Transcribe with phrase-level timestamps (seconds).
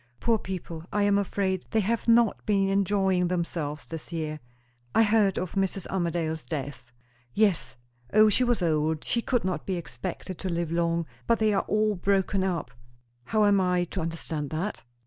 [0.19, 4.39] "Poor people, I am afraid they have not been enjoying themselves this year."
[4.95, 5.85] "I heard of Mrs.
[5.91, 6.91] Armadale's death."
[7.35, 7.77] "Yes.
[8.11, 11.05] O, she was old; she could not be expected to live long.
[11.27, 12.71] But they are all broken up."
[13.25, 14.81] "How am I to understand that?"